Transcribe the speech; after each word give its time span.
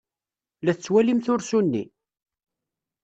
La 0.63 0.73
tettwalimt 0.75 1.31
ursu-nni? 1.33 1.83